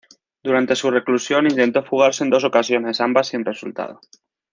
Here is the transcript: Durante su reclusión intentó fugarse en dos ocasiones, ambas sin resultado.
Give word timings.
Durante 0.41 0.75
su 0.75 0.89
reclusión 0.89 1.45
intentó 1.45 1.83
fugarse 1.83 2.23
en 2.23 2.31
dos 2.31 2.43
ocasiones, 2.43 2.99
ambas 3.01 3.27
sin 3.27 3.45
resultado. 3.45 4.01